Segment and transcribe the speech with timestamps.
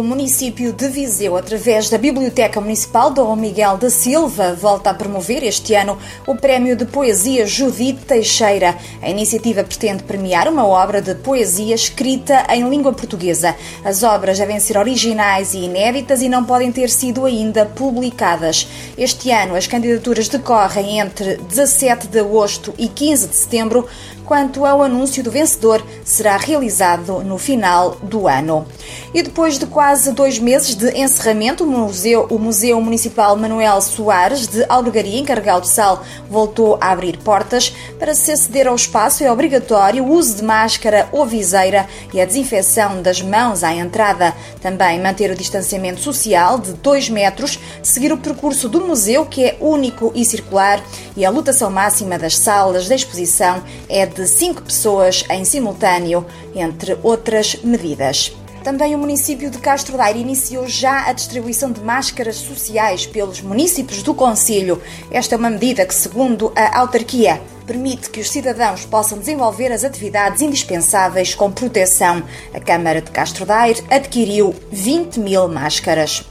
[0.00, 5.44] O município de Viseu, através da Biblioteca Municipal Dom Miguel da Silva, volta a promover
[5.44, 8.78] este ano o Prémio de Poesia Judite Teixeira.
[9.02, 13.54] A iniciativa pretende premiar uma obra de poesia escrita em língua portuguesa.
[13.84, 18.66] As obras devem ser originais e inéditas e não podem ter sido ainda publicadas.
[18.96, 23.86] Este ano, as candidaturas decorrem entre 17 de agosto e 15 de setembro
[24.30, 28.64] quanto ao anúncio do vencedor será realizado no final do ano.
[29.12, 34.46] E depois de quase dois meses de encerramento, o Museu, o Museu Municipal Manuel Soares
[34.46, 37.74] de Albergaria, em do Sal, voltou a abrir portas.
[37.98, 42.24] Para se aceder ao espaço é obrigatório o uso de máscara ou viseira e a
[42.24, 44.32] desinfecção das mãos à entrada.
[44.62, 49.56] Também manter o distanciamento social de 2 metros, seguir o percurso do museu, que é
[49.60, 50.80] único e circular,
[51.16, 56.26] e a lotação máxima das salas de exposição é de de 5 pessoas em simultâneo,
[56.54, 58.36] entre outras medidas.
[58.62, 64.02] Também o município de Castro Daire iniciou já a distribuição de máscaras sociais pelos municípios
[64.02, 64.82] do Conselho.
[65.10, 69.82] Esta é uma medida que, segundo a autarquia, permite que os cidadãos possam desenvolver as
[69.82, 72.22] atividades indispensáveis com proteção.
[72.52, 76.22] A Câmara de Castro Daire adquiriu 20 mil máscaras.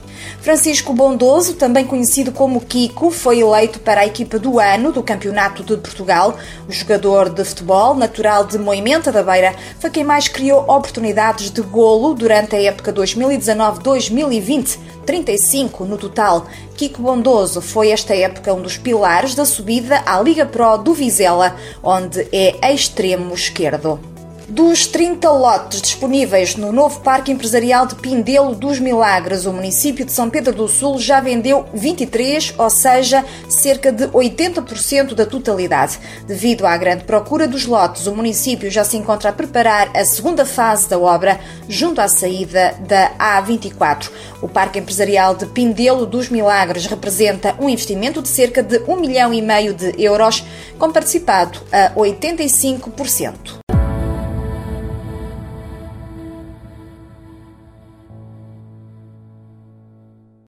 [0.41, 5.63] Francisco Bondoso, também conhecido como Kiko, foi eleito para a equipa do ano do Campeonato
[5.63, 6.37] de Portugal.
[6.67, 11.61] O jogador de futebol, natural de Moimenta da Beira, foi quem mais criou oportunidades de
[11.61, 16.47] golo durante a época 2019-2020, 35 no total.
[16.75, 21.55] Kiko Bondoso foi esta época um dos pilares da subida à Liga Pro do Vizela,
[21.83, 24.18] onde é extremo esquerdo.
[24.49, 30.11] Dos 30 lotes disponíveis no novo Parque Empresarial de Pindelo dos Milagres, o município de
[30.11, 35.99] São Pedro do Sul já vendeu 23, ou seja, cerca de 80% da totalidade.
[36.25, 40.43] Devido à grande procura dos lotes, o município já se encontra a preparar a segunda
[40.47, 44.09] fase da obra, junto à saída da A24.
[44.41, 49.31] O Parque Empresarial de Pindelo dos Milagres representa um investimento de cerca de 1 milhão
[49.31, 50.43] e meio de euros,
[50.79, 53.59] com participado a 85%.